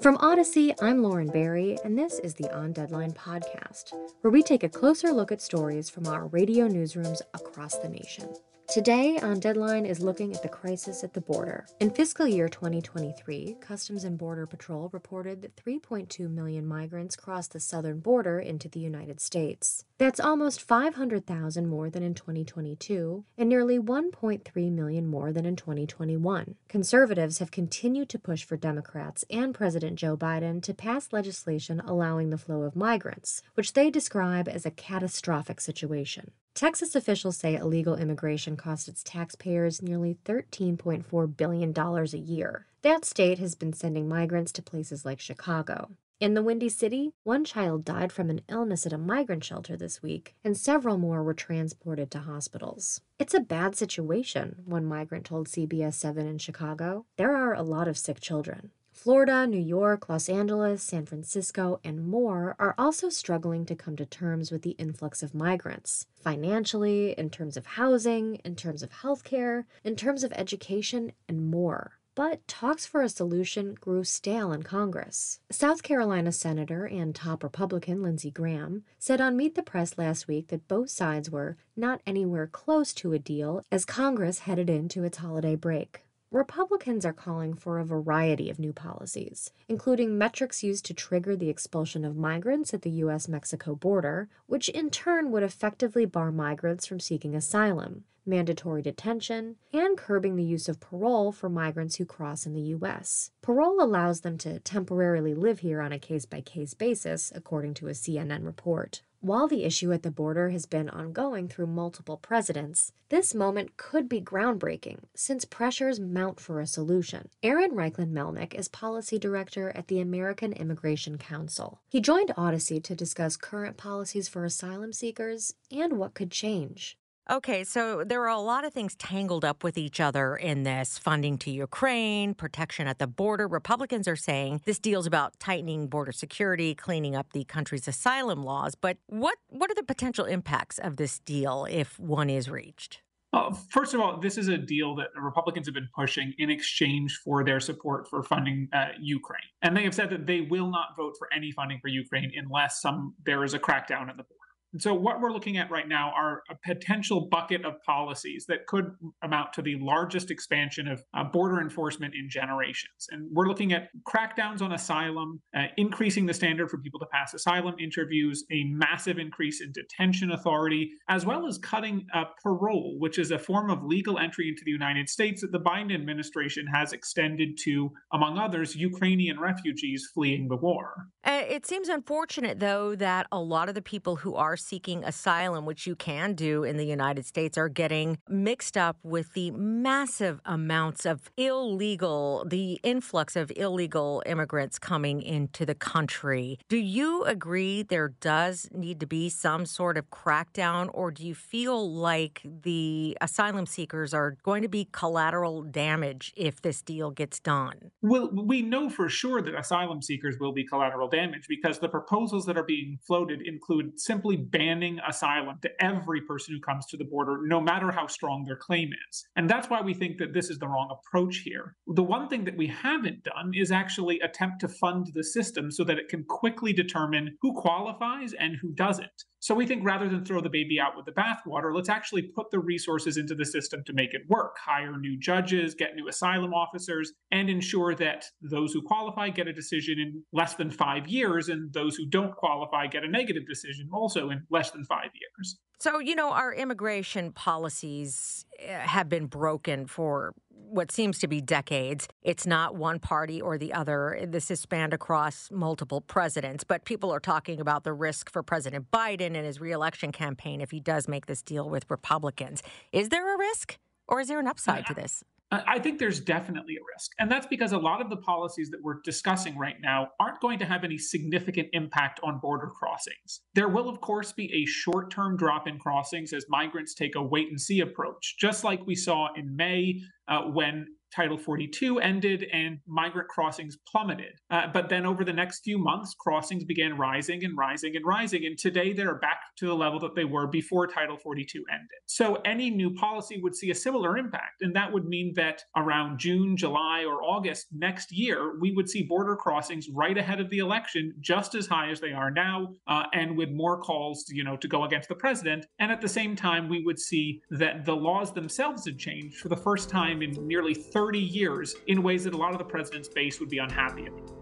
[0.00, 3.92] From Audacy, I'm Lauren Barry, and this is the On Deadline podcast,
[4.22, 8.28] where we take a closer look at stories from our radio newsrooms across the nation.
[8.68, 11.64] Today on Deadline is looking at the crisis at the border.
[11.80, 17.60] In fiscal year 2023, Customs and Border Patrol reported that 3.2 million migrants crossed the
[17.60, 19.86] southern border into the United States.
[19.96, 26.56] That's almost 500,000 more than in 2022 and nearly 1.3 million more than in 2021.
[26.68, 32.28] Conservatives have continued to push for Democrats and President Joe Biden to pass legislation allowing
[32.28, 36.32] the flow of migrants, which they describe as a catastrophic situation.
[36.58, 42.66] Texas officials say illegal immigration costs its taxpayers nearly $13.4 billion a year.
[42.82, 45.90] That state has been sending migrants to places like Chicago.
[46.18, 50.02] In the Windy City, one child died from an illness at a migrant shelter this
[50.02, 53.02] week, and several more were transported to hospitals.
[53.20, 57.06] It's a bad situation, one migrant told CBS 7 in Chicago.
[57.18, 58.72] There are a lot of sick children.
[58.98, 64.04] Florida, New York, Los Angeles, San Francisco, and more are also struggling to come to
[64.04, 69.66] terms with the influx of migrants financially, in terms of housing, in terms of healthcare,
[69.84, 71.92] in terms of education, and more.
[72.16, 75.38] But talks for a solution grew stale in Congress.
[75.48, 80.48] South Carolina Senator and top Republican Lindsey Graham said on Meet the Press last week
[80.48, 85.18] that both sides were not anywhere close to a deal as Congress headed into its
[85.18, 86.02] holiday break.
[86.30, 91.48] Republicans are calling for a variety of new policies, including metrics used to trigger the
[91.48, 93.28] expulsion of migrants at the U.S.
[93.28, 99.96] Mexico border, which in turn would effectively bar migrants from seeking asylum, mandatory detention, and
[99.96, 103.30] curbing the use of parole for migrants who cross in the U.S.
[103.40, 107.88] Parole allows them to temporarily live here on a case by case basis, according to
[107.88, 109.00] a CNN report.
[109.20, 114.08] While the issue at the border has been ongoing through multiple presidents, this moment could
[114.08, 117.28] be groundbreaking since pressures mount for a solution.
[117.42, 121.80] Aaron Reichlin Melnick is policy director at the American Immigration Council.
[121.88, 126.96] He joined Audacy to discuss current policies for asylum seekers and what could change.
[127.30, 130.96] Okay, so there are a lot of things tangled up with each other in this
[130.96, 133.46] funding to Ukraine, protection at the border.
[133.46, 138.74] Republicans are saying this deal's about tightening border security, cleaning up the country's asylum laws.
[138.74, 143.02] But what what are the potential impacts of this deal if one is reached?
[143.34, 147.20] Uh, first of all, this is a deal that Republicans have been pushing in exchange
[147.22, 150.96] for their support for funding uh, Ukraine, and they have said that they will not
[150.96, 154.37] vote for any funding for Ukraine unless some there is a crackdown at the border.
[154.72, 158.66] And so, what we're looking at right now are a potential bucket of policies that
[158.66, 158.92] could
[159.22, 163.06] amount to the largest expansion of uh, border enforcement in generations.
[163.10, 167.32] And we're looking at crackdowns on asylum, uh, increasing the standard for people to pass
[167.32, 173.18] asylum interviews, a massive increase in detention authority, as well as cutting uh, parole, which
[173.18, 176.92] is a form of legal entry into the United States that the Biden administration has
[176.92, 181.06] extended to, among others, Ukrainian refugees fleeing the war.
[181.24, 185.64] Uh, it seems unfortunate, though, that a lot of the people who are seeking asylum,
[185.64, 190.40] which you can do in the United States, are getting mixed up with the massive
[190.44, 196.58] amounts of illegal, the influx of illegal immigrants coming into the country.
[196.68, 201.34] Do you agree there does need to be some sort of crackdown, or do you
[201.34, 207.40] feel like the asylum seekers are going to be collateral damage if this deal gets
[207.40, 207.90] done?
[208.02, 212.46] Well, we know for sure that asylum seekers will be collateral damage because the proposals
[212.46, 217.04] that are being floated include simply banning asylum to every person who comes to the
[217.04, 219.26] border, no matter how strong their claim is.
[219.36, 221.76] And that's why we think that this is the wrong approach here.
[221.86, 225.84] The one thing that we haven't done is actually attempt to fund the system so
[225.84, 229.24] that it can quickly determine who qualifies and who doesn't.
[229.40, 232.50] So we think rather than throw the baby out with the bathwater, let's actually put
[232.50, 234.56] the resources into the system to make it work.
[234.64, 239.52] Hire new judges, get new asylum officers, and ensure that those who qualify get a
[239.52, 243.88] decision in less than five years, and those who don't qualify get a negative decision
[243.92, 245.58] also in less than five years.
[245.78, 251.40] So, you know, our immigration policies eh, have been broken for what seems to be
[251.40, 252.08] decades.
[252.22, 254.20] It's not one party or the other.
[254.28, 258.90] This has spanned across multiple presidents, but people are talking about the risk for President
[258.90, 262.62] Biden and his reelection campaign if he does make this deal with Republicans.
[262.92, 263.78] Is there a risk
[264.08, 265.22] or is there an upside to this?
[265.50, 267.12] I think there's definitely a risk.
[267.18, 270.58] And that's because a lot of the policies that we're discussing right now aren't going
[270.58, 273.40] to have any significant impact on border crossings.
[273.54, 277.22] There will, of course, be a short term drop in crossings as migrants take a
[277.22, 282.44] wait and see approach, just like we saw in May uh, when Title 42 ended
[282.52, 284.32] and migrant crossings plummeted.
[284.50, 288.44] Uh, but then over the next few months, crossings began rising and rising and rising.
[288.44, 291.88] And today they're back to the level that they were before Title 42 ended.
[292.06, 294.62] So any new policy would see a similar impact.
[294.62, 299.02] And that would mean that around June, July, or August next year, we would see
[299.02, 303.04] border crossings right ahead of the election, just as high as they are now, uh,
[303.12, 305.66] and with more calls, you know, to go against the president.
[305.78, 309.48] And at the same time, we would see that the laws themselves had changed for
[309.48, 313.08] the first time in nearly 30 years in ways that a lot of the president's
[313.08, 314.38] base would be unhappy about.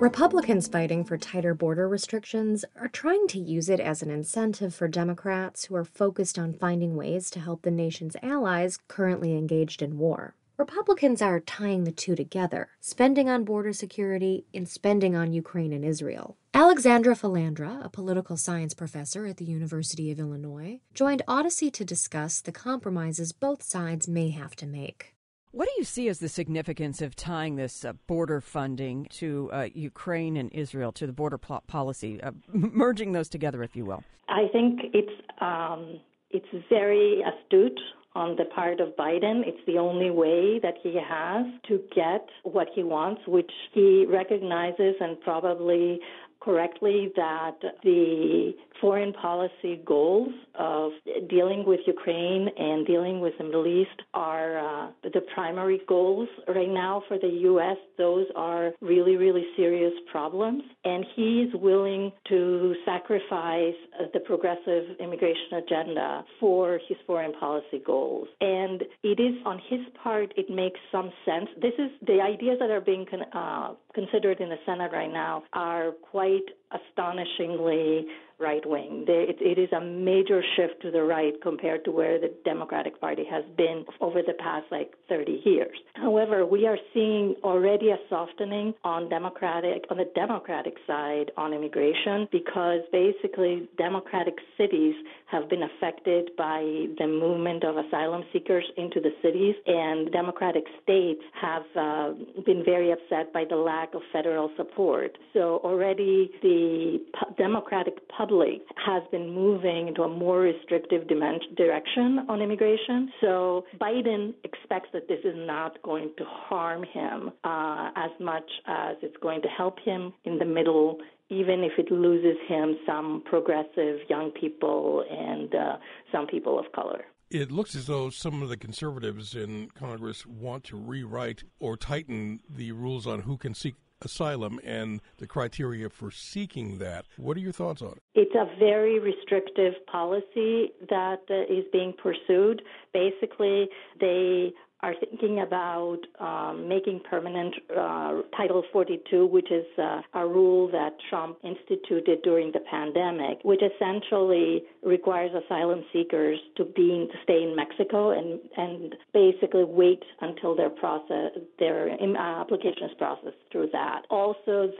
[0.00, 4.86] Republicans fighting for tighter border restrictions are trying to use it as an incentive for
[4.86, 9.98] Democrats who are focused on finding ways to help the nation's allies currently engaged in
[9.98, 10.36] war.
[10.58, 15.84] Republicans are tying the two together, spending on border security and spending on Ukraine and
[15.84, 16.36] Israel.
[16.52, 22.40] Alexandra Filindra, a political science professor at the University of Illinois, joined Audacy to discuss
[22.40, 25.14] the compromises both sides may have to make.
[25.52, 29.68] What do you see as the significance of tying this uh, border funding to uh,
[29.72, 34.02] Ukraine and Israel, to the border pl- policy, uh, merging those together, if you will?
[34.28, 36.00] I think it's um,
[36.30, 37.78] it's very astute
[38.14, 39.46] on the part of Biden.
[39.46, 44.94] It's the only way that he has to get what he wants, which he recognizes
[45.00, 46.00] and probably
[46.40, 50.92] correctly that the foreign policy goals of
[51.28, 56.68] dealing with Ukraine and dealing with the Middle East are uh, the primary goals right
[56.68, 57.76] now for the U.S.
[57.96, 60.62] Those are really, really serious problems.
[60.84, 67.82] And he is willing to sacrifice uh, the progressive immigration agenda for his foreign policy
[67.84, 68.28] goals.
[68.40, 71.48] And it is on his part, it makes some sense.
[71.60, 75.90] This is the ideas that are being uh, considered in the Senate right now are
[76.10, 78.06] quite astonishingly
[78.38, 79.04] right wing.
[79.08, 83.44] It, is a major shift to the right compared to where the Democratic Party has
[83.56, 85.76] been over the past like 30 years.
[85.94, 92.28] However, we are seeing already a softening on Democratic on the Democratic side on immigration
[92.30, 94.94] because basically Democratic cities
[95.26, 96.60] have been affected by
[96.98, 102.12] the movement of asylum seekers into the cities, and Democratic states have uh,
[102.46, 105.18] been very upset by the lack of federal support.
[105.32, 106.98] So already the
[107.36, 113.10] Democratic public public has been moving into a more restrictive direction on immigration.
[113.20, 118.96] So Biden expects that this is not going to harm him uh, as much as
[119.02, 120.98] it's going to help him in the middle
[121.30, 125.76] even if it loses him some progressive young people and uh,
[126.10, 127.04] some people of color.
[127.30, 132.40] It looks as though some of the conservatives in Congress want to rewrite or tighten
[132.48, 137.06] the rules on who can seek asylum and the criteria for seeking that.
[137.16, 138.02] What are your thoughts on it?
[138.14, 142.62] It's a very restrictive policy that is being pursued.
[142.92, 143.68] Basically,
[144.00, 150.70] they are thinking about um, making permanent uh, Title 42, which is uh, a rule
[150.70, 157.42] that Trump instituted during the pandemic, which essentially requires asylum seekers to be to stay
[157.42, 163.68] in Mexico and and basically wait until their process their uh, application is processed through
[163.72, 164.02] that.
[164.10, 164.70] Also,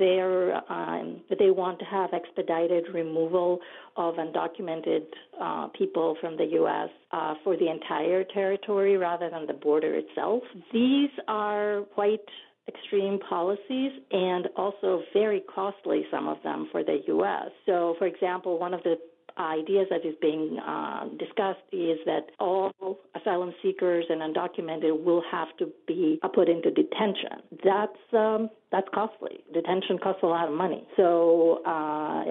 [0.69, 3.61] um, they want to have expedited removal
[3.97, 5.07] of undocumented
[5.41, 6.89] uh, people from the U.S.
[7.11, 9.53] Uh, for the entire territory rather than the
[9.89, 10.43] border itself.
[10.73, 12.21] These are quite
[12.69, 17.51] extreme policies and also very costly, some of them, for the U.S.
[17.67, 18.97] So, for example, one of the
[19.39, 22.73] ideas that is being uh, discussed is that all
[23.15, 27.41] asylum seekers and undocumented will have to be put into detention.
[27.65, 29.41] That's um, that's costly.
[29.53, 30.87] Detention costs a lot of money.
[30.97, 31.71] So uh,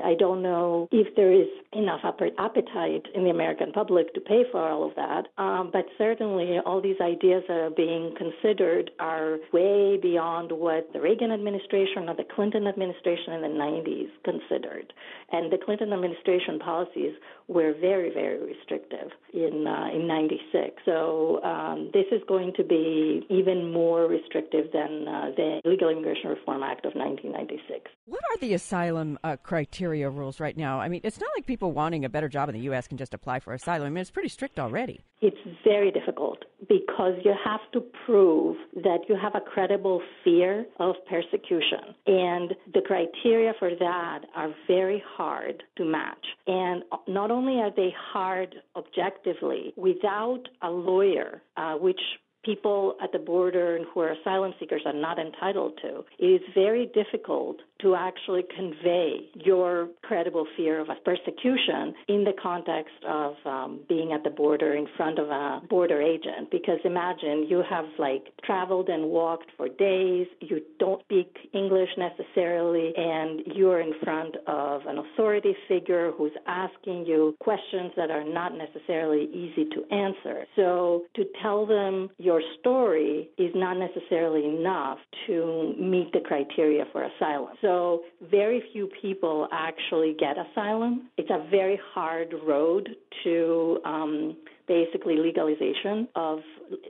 [0.06, 4.62] I don't know if there is enough appetite in the American public to pay for
[4.62, 5.28] all of that.
[5.42, 11.02] Um, but certainly, all these ideas that are being considered are way beyond what the
[11.02, 14.94] Reagan administration or the Clinton administration in the 90s considered.
[15.32, 17.14] And the Clinton administration policies
[17.48, 20.82] were very, very restrictive in uh, in '96.
[20.86, 26.27] So um, this is going to be even more restrictive than uh, the Illegal Immigration
[26.28, 27.92] Reform Act of 1996.
[28.06, 30.80] What are the asylum uh, criteria rules right now?
[30.80, 32.88] I mean, it's not like people wanting a better job in the U.S.
[32.88, 33.88] can just apply for asylum.
[33.88, 35.02] I mean, it's pretty strict already.
[35.22, 40.96] It's very difficult because you have to prove that you have a credible fear of
[41.10, 41.96] persecution.
[42.06, 46.26] And the criteria for that are very hard to match.
[46.46, 52.00] And not only are they hard objectively, without a lawyer, uh, which
[52.48, 56.06] people at the border and who are asylum seekers are not entitled to.
[56.18, 62.96] It is very difficult to actually convey your credible fear of persecution in the context
[63.08, 66.50] of um, being at the border in front of a border agent.
[66.50, 72.94] Because imagine you have like traveled and walked for days, you don't speak English necessarily,
[72.96, 78.54] and you're in front of an authority figure who's asking you questions that are not
[78.58, 80.46] necessarily easy to answer.
[80.56, 87.04] So to tell them your story is not necessarily enough to meet the criteria for
[87.04, 87.54] asylum.
[87.62, 91.10] So very few people actually get asylum.
[91.18, 92.90] It's a very hard road
[93.24, 96.40] to um, basically legalization of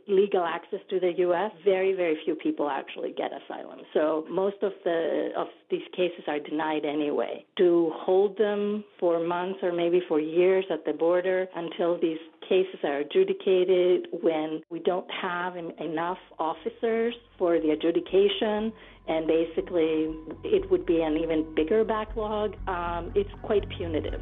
[0.08, 1.52] legal access to the U.S.
[1.64, 3.80] Very, very few people actually get asylum.
[3.94, 7.46] So most of the of these cases are denied anyway.
[7.58, 12.80] To hold them for months or maybe for years at the border until these cases
[12.84, 18.72] are adjudicated when we don't have enough officers for the adjudication
[19.08, 20.14] and basically
[20.44, 22.56] it would be an even bigger backlog.
[22.68, 24.22] Um, it's quite punitive.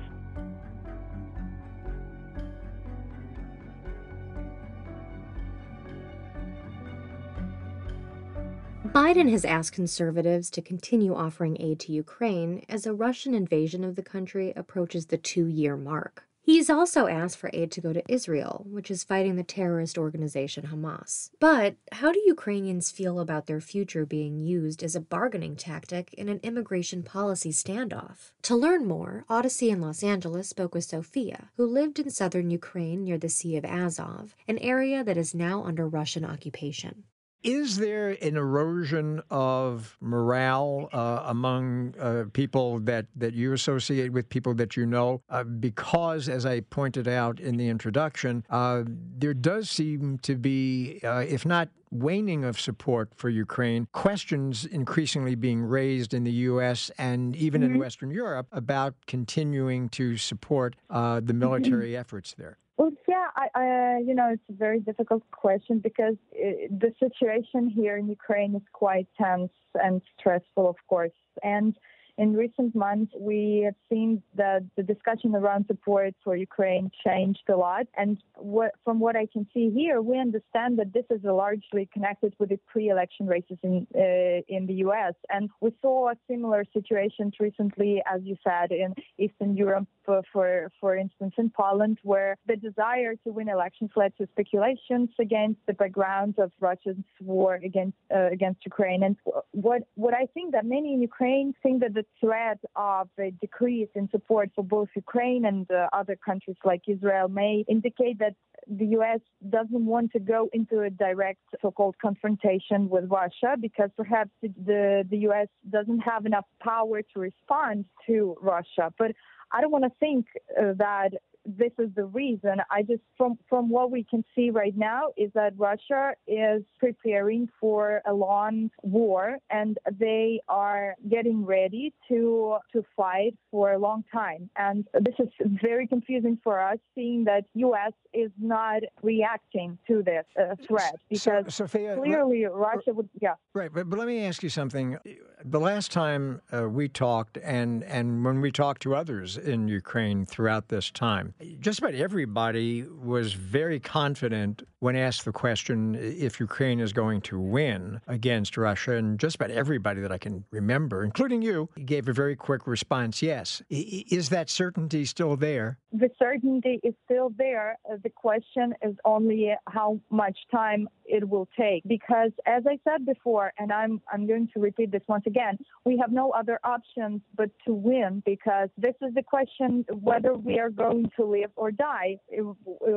[8.96, 13.96] Biden has asked conservatives to continue offering aid to Ukraine as a Russian invasion of
[13.96, 16.24] the country approaches the two year mark.
[16.46, 20.68] He's also asked for aid to go to Israel, which is fighting the terrorist organization
[20.68, 21.32] Hamas.
[21.40, 26.30] But how do Ukrainians feel about their future being used as a bargaining tactic in
[26.30, 28.30] an immigration policy standoff?
[28.44, 33.04] To learn more, Audacy in Los Angeles spoke with Sophia, who lived in southern Ukraine
[33.04, 37.06] near the Sea of Azov, an area that is now under Russian occupation.
[37.44, 44.30] Is there an erosion of morale uh, among uh, people that, that you associate with,
[44.30, 45.22] people that you know?
[45.30, 51.00] Uh, because, as I pointed out in the introduction, uh, there does seem to be,
[51.04, 56.92] uh, if not waning of support for Ukraine, questions increasingly being raised in the U.S.
[56.98, 57.76] and even mm-hmm.
[57.76, 61.40] in Western Europe about continuing to support uh, the mm-hmm.
[61.40, 62.00] military mm-hmm.
[62.00, 62.58] efforts there.
[62.78, 67.70] Well, yeah, I, I, you know, it's a very difficult question because it, the situation
[67.70, 71.12] here in Ukraine is quite tense and stressful, of course.
[71.42, 71.78] And
[72.18, 77.58] in recent months, we have seen that the discussion around support for Ukraine changed a
[77.58, 77.88] lot.
[77.98, 82.34] And what, from what I can see here, we understand that this is largely connected
[82.40, 85.16] with the pre-election races in uh, in the U.S.
[85.30, 89.88] And we saw a similar situations recently, as you said, in Eastern Europe,
[90.32, 95.60] for for instance, in Poland, where the desire to win elections led to speculations against
[95.68, 99.04] the background of Russia's war against uh, against Ukraine.
[99.04, 99.18] And
[99.52, 103.90] what what I think that many in Ukraine think that the threat of a decrease
[103.96, 108.36] in support for both Ukraine and uh, other countries like Israel may indicate that
[108.68, 109.20] the U.S.
[109.50, 115.18] doesn't want to go into a direct so-called confrontation with Russia because perhaps the the
[115.30, 115.48] U.S.
[115.70, 118.94] doesn't have enough power to respond to Russia.
[118.98, 119.12] But
[119.52, 120.26] I don't want to think
[120.60, 121.12] uh, that
[121.46, 122.58] this is the reason.
[122.72, 127.50] I just, from from what we can see right now, is that Russia is preparing
[127.60, 134.04] for a long war, and they are getting ready to to fight for a long
[134.12, 134.50] time.
[134.56, 135.30] And this is
[135.62, 137.94] very confusing for us, seeing that U.S.
[138.14, 143.36] is not reacting to this uh, threat because so, Sophia, clearly Russia would, yeah.
[143.54, 144.98] Right, but, but let me ask you something.
[145.44, 150.26] The last time uh, we talked, and and when we talked to others in Ukraine
[150.26, 156.80] throughout this time just about everybody was very confident when asked the question if Ukraine
[156.80, 158.98] is going to win against Russia.
[158.98, 163.20] And just about everybody that I can remember, including you, gave a very quick response
[163.24, 163.64] yes.
[163.72, 165.80] Is that certainty still there?
[165.92, 167.80] The certainty is still there.
[167.92, 171.82] Uh, the question is only how much time it will take.
[171.88, 175.98] Because as I said before, and I'm, I'm going to repeat this once again, we
[175.98, 180.70] have no other options but to win because this is the question whether we are
[180.70, 182.18] going to live or die.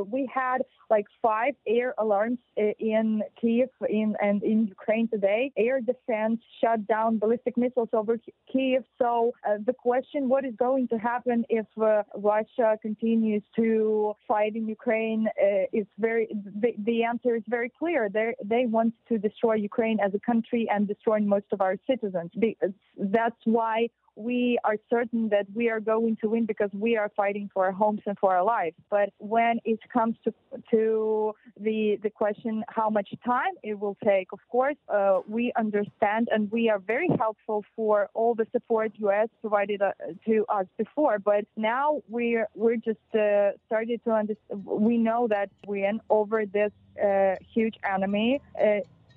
[0.06, 0.58] We had
[0.90, 5.42] like five air alarms in Kiev in, and in Ukraine today.
[5.56, 8.14] Air defense shut down ballistic missiles over
[8.50, 8.82] Kiev.
[9.02, 14.52] So uh, the question, what is going to happen if uh, Russia continues to fight
[14.56, 16.24] in Ukraine, uh, is very,
[16.62, 18.08] the, the answer is very clear.
[18.08, 22.30] They they want to destroy Ukraine as a country and destroy most of our citizens.
[23.16, 27.48] That's why we are certain that we are going to win because we are fighting
[27.54, 28.76] for our homes and for our lives.
[28.90, 30.34] But when it comes to
[30.72, 36.28] to the the question how much time it will take, of course, uh, we understand
[36.32, 39.28] and we are very helpful for all the support U.S.
[39.40, 39.92] provided uh,
[40.26, 41.18] to us before.
[41.18, 44.64] But now we're we're just uh, to understand.
[44.64, 46.72] We know that we're over this
[47.02, 48.40] uh, huge enemy.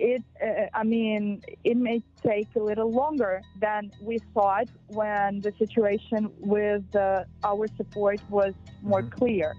[0.03, 5.53] It, uh, I mean, it may take a little longer than we thought when the
[5.59, 9.09] situation with uh, our support was more mm-hmm.
[9.09, 9.53] clear.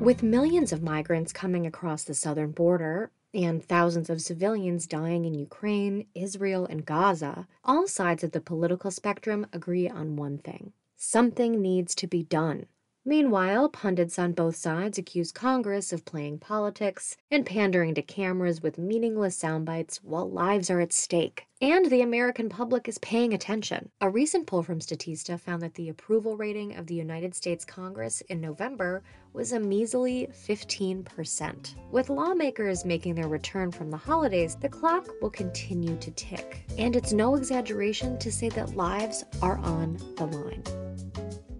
[0.00, 5.34] With millions of migrants coming across the southern border, and thousands of civilians dying in
[5.34, 10.72] Ukraine, Israel, and Gaza, all sides of the political spectrum agree on one thing
[11.02, 12.66] something needs to be done.
[13.06, 18.76] Meanwhile, pundits on both sides accuse Congress of playing politics and pandering to cameras with
[18.76, 21.46] meaningless sound bites while lives are at stake.
[21.62, 23.88] And the American public is paying attention.
[24.02, 28.20] A recent poll from Statista found that the approval rating of the United States Congress
[28.28, 29.02] in November
[29.32, 31.74] was a measly 15%.
[31.90, 36.66] With lawmakers making their return from the holidays, the clock will continue to tick.
[36.76, 40.79] And it's no exaggeration to say that lives are on the line.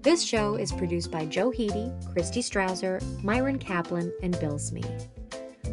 [0.02, 4.82] This show is produced by Joe Hiti, Christy Strawser, Myron Kaplan, and Bill Smee.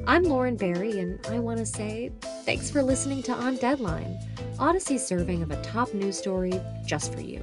[0.06, 2.12] I'm Lauren Barry, and I want to say
[2.44, 4.20] thanks for listening to On Deadline,
[4.60, 7.42] Audacy's serving of a top news story just for you.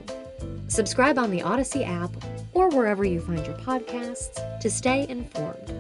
[0.69, 2.11] Subscribe on the Audacy app
[2.53, 5.73] or wherever you find your podcasts to stay informed.